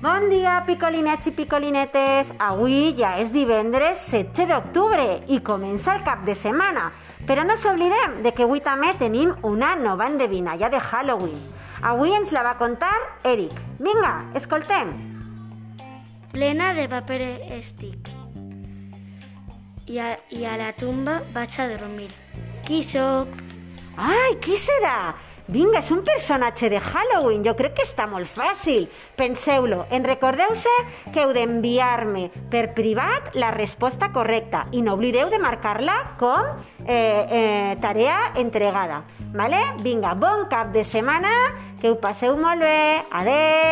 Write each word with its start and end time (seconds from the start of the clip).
Bon 0.00 0.30
dia, 0.32 0.62
picolinets 0.64 1.26
i 1.28 1.30
picolinetes! 1.36 2.30
Avui 2.40 2.94
ja 2.96 3.10
és 3.20 3.28
divendres 3.34 4.00
16 4.08 4.46
d'octubre 4.48 5.04
i 5.28 5.42
comença 5.44 5.92
el 5.92 6.00
cap 6.06 6.22
de 6.24 6.32
setmana. 6.32 6.86
Però 7.28 7.44
no 7.44 7.52
s'oblidem 7.60 8.22
de 8.24 8.32
que 8.32 8.46
avui 8.46 8.62
també 8.64 8.94
tenim 8.96 9.34
una 9.44 9.74
nova 9.76 10.06
endevinalla 10.08 10.70
de 10.72 10.80
Halloween. 10.80 11.36
Avui 11.84 12.16
ens 12.16 12.32
la 12.32 12.46
va 12.48 12.54
contar 12.56 12.94
Eric. 13.28 13.52
Vinga, 13.76 14.14
escoltem. 14.40 14.96
plena 16.32 16.72
de 16.72 16.88
paper 16.88 17.20
estic. 17.58 18.08
I 19.86 19.98
a, 19.98 20.16
I 20.30 20.44
a 20.46 20.56
la 20.56 20.72
tumba 20.72 21.20
vaig 21.34 21.60
a 21.60 21.68
dormir. 21.76 22.08
Qui 22.64 22.80
sóc? 22.84 23.28
Ai, 23.98 24.38
qui 24.40 24.56
serà? 24.56 25.12
Vinga, 25.50 25.80
és 25.80 25.90
un 25.90 26.04
personatge 26.06 26.68
de 26.70 26.78
Halloween. 26.78 27.42
Jo 27.42 27.56
crec 27.58 27.74
que 27.80 27.82
està 27.82 28.04
molt 28.06 28.28
fàcil. 28.30 28.84
Penseu-lo. 29.18 29.82
En 29.90 30.06
recordeu-se 30.06 30.70
que 31.10 31.24
heu 31.24 31.32
d'enviar-me 31.34 32.28
per 32.52 32.68
privat 32.76 33.34
la 33.34 33.50
resposta 33.56 34.12
correcta 34.14 34.68
i 34.70 34.84
no 34.86 34.94
oblideu 34.94 35.32
de 35.32 35.42
marcar-la 35.42 35.96
com 36.22 36.52
eh, 36.86 36.94
eh, 36.94 37.74
tarea 37.82 38.30
entregada. 38.38 39.02
Vale? 39.34 39.64
Vinga, 39.82 40.14
bon 40.14 40.46
cap 40.52 40.70
de 40.70 40.86
setmana, 40.86 41.34
que 41.82 41.90
ho 41.90 41.98
passeu 41.98 42.38
molt 42.38 42.62
bé. 42.62 43.02
Adeu! 43.10 43.69